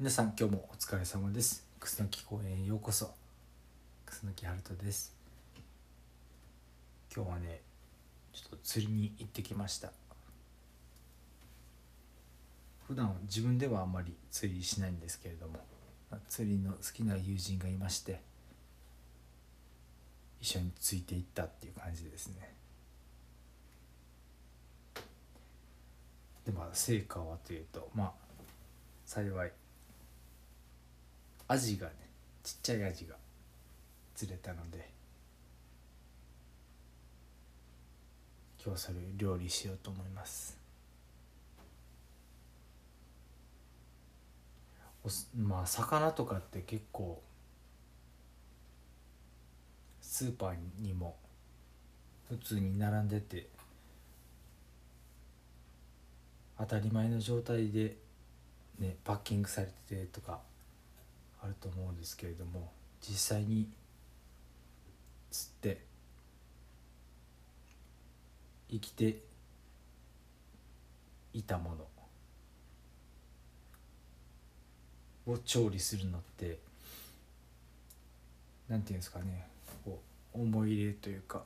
[0.00, 1.66] 皆さん今日もお疲れ様です。
[1.80, 3.10] 楠木公園へようこそ。
[4.06, 5.12] 楠木春人です。
[7.12, 7.62] 今日はね
[8.32, 9.90] ちょっと釣りに行ってきました。
[12.86, 15.58] 普段自分ではあんまり釣りしないんですけれども
[16.28, 18.20] 釣りの好きな友人がいまして
[20.40, 22.54] 一緒についていったっていう感じですね。
[26.46, 28.12] でまあ成果はというとまあ
[29.04, 29.50] 幸い
[31.48, 31.94] アジがね
[32.42, 33.16] ちっちゃいアジが
[34.14, 34.90] 釣れたので
[38.64, 40.58] 今日それ料理しようと思います
[45.36, 47.22] まあ魚とかって結構
[50.02, 51.16] スーパーにも
[52.28, 53.48] 普通に並んでて
[56.58, 57.96] 当たり前の状態で
[58.78, 60.40] ねパッキングされててとか
[61.42, 63.68] あると思うんですけれども実際に
[65.30, 65.80] 釣って
[68.70, 69.16] 生きて
[71.32, 71.74] いたも
[75.26, 76.58] のを調理するのって
[78.68, 79.46] なんていうんですかね
[79.84, 80.00] こ
[80.34, 81.42] う思い入れというか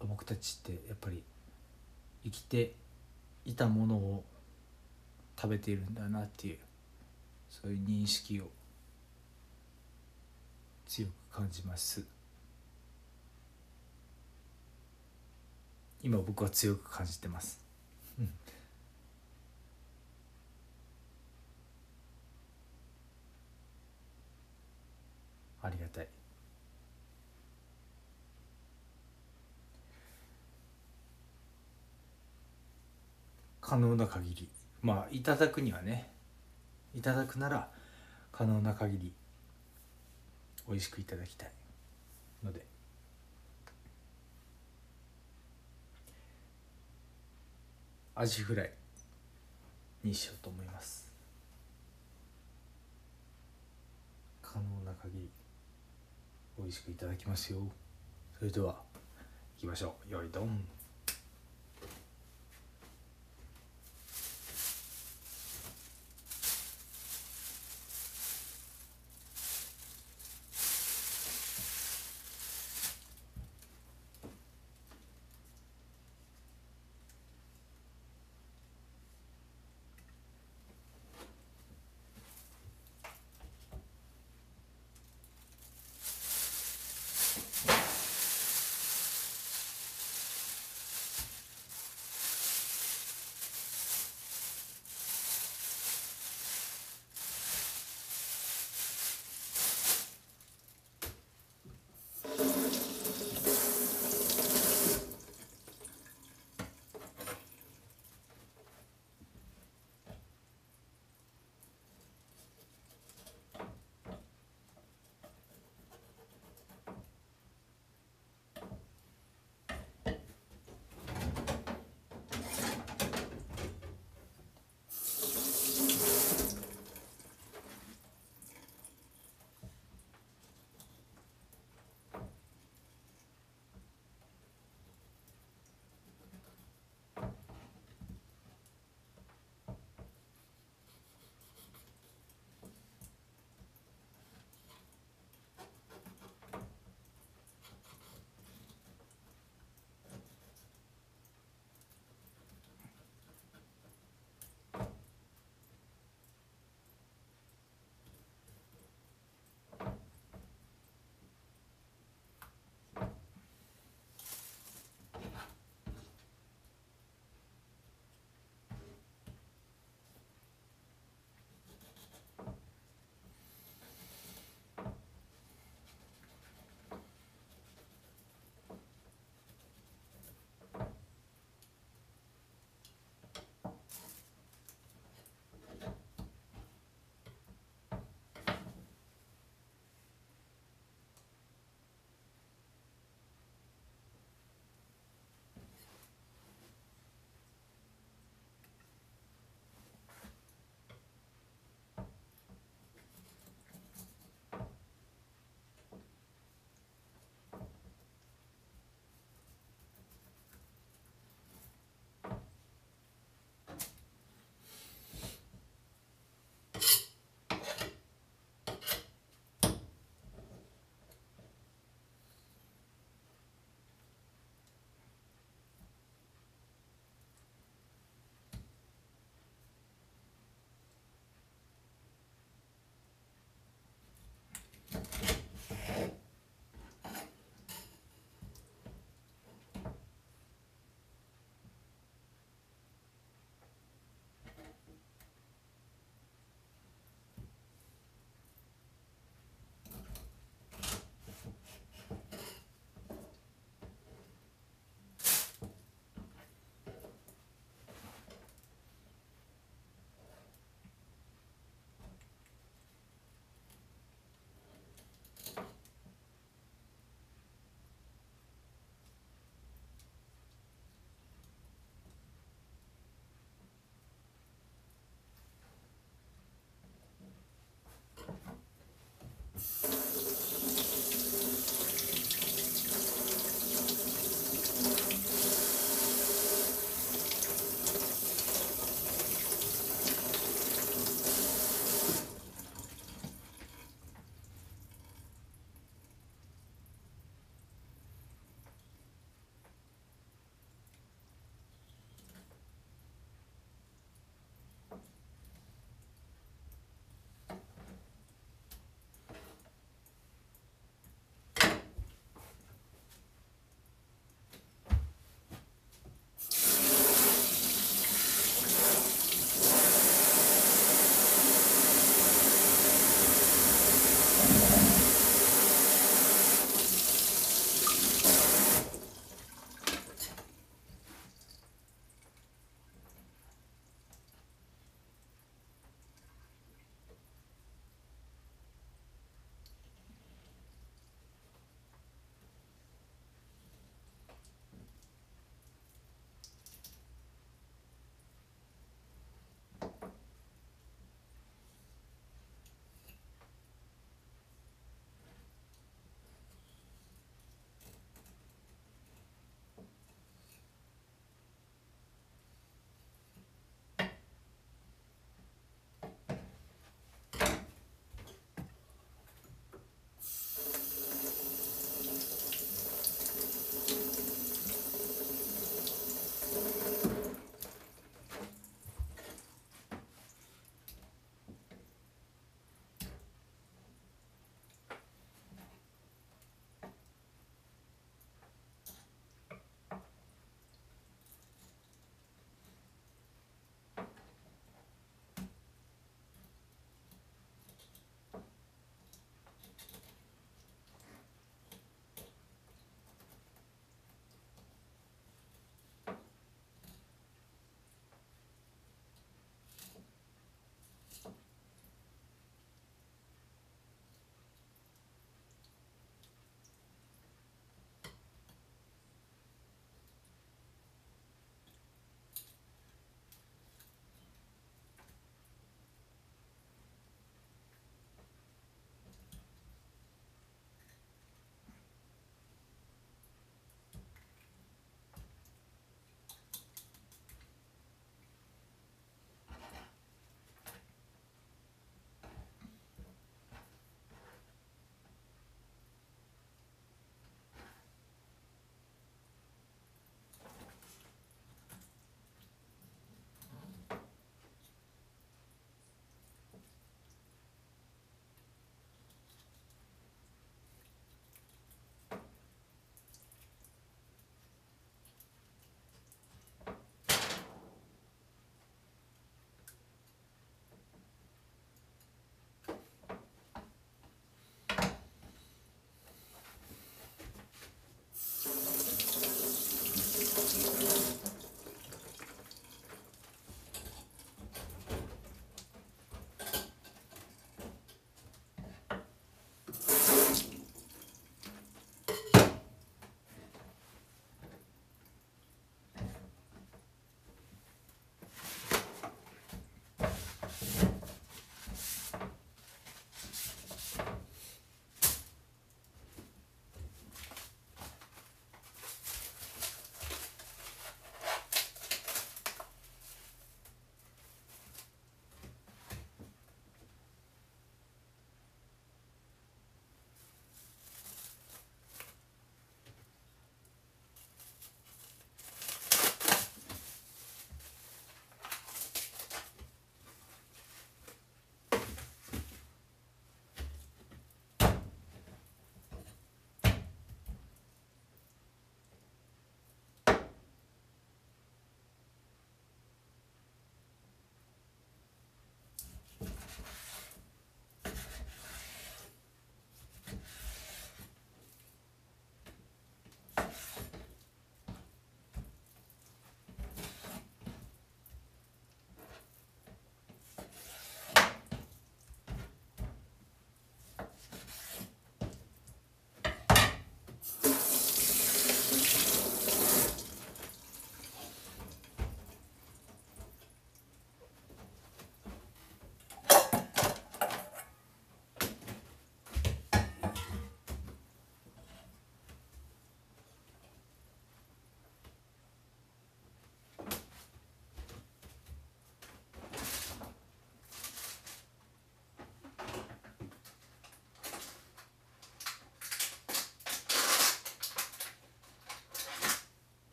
[0.00, 1.22] 僕たちってやっぱり
[2.24, 2.72] 生きて
[3.46, 4.24] いたものを
[5.40, 6.58] 食べているんだなっていう
[7.48, 8.50] そういう認識を
[10.86, 12.04] 強く感じます。
[16.02, 17.64] 今僕は強く感じてます。
[25.62, 26.08] ありがたい。
[33.68, 34.48] 可能な限り。
[34.80, 36.08] まあいただくにはね。
[36.94, 37.68] いただくなら
[38.30, 39.12] 可能な限り
[40.68, 41.52] 美味しくいただきたい。
[42.44, 42.64] ので。
[48.14, 48.72] アジフライ
[50.04, 51.12] にしようと思います。
[54.42, 55.28] 可能な限り
[56.56, 57.66] 美味しくいただきますよ。
[58.38, 58.76] それでは
[59.56, 60.12] 行きましょう。
[60.12, 60.75] よいどん。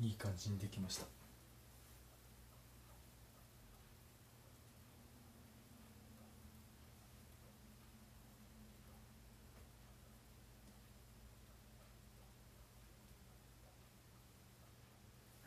[0.00, 1.04] いい感じにできました。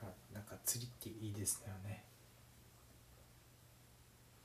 [0.04, 2.06] あなんか釣りっていいですよね。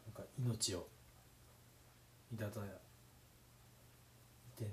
[0.07, 0.89] なんか命を
[2.33, 2.55] いただい
[4.57, 4.71] て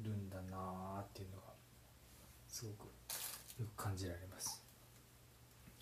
[0.00, 1.52] るんだなーっていうのが
[2.48, 2.88] すごく
[3.58, 4.62] よく感じられます。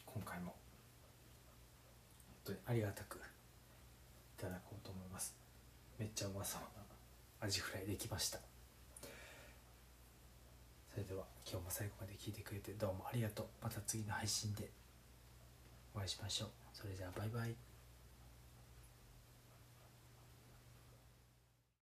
[0.06, 0.54] 今回も。
[2.44, 3.20] 本当にありがたくい
[4.36, 5.34] ただこうと思います。
[5.98, 8.38] めっちゃうまそうなアジフライできました。
[10.92, 13.46] それでは今日も最後まで聞いてくれてどうもありがとう。
[13.62, 14.70] また次の配信で
[15.94, 16.48] お会いしましょう。
[16.72, 17.63] それじゃあバイバイ。